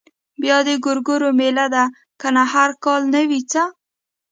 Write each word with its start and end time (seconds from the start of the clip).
بيا 0.41 0.57
د 0.67 0.69
ګورګورو 0.83 1.29
مېله 1.39 1.65
ده 1.73 1.83
کنه 2.21 2.43
هر 2.53 2.69
کال 2.83 3.01
نه 3.13 3.21
وي 3.29 3.41
څه. 3.51 3.63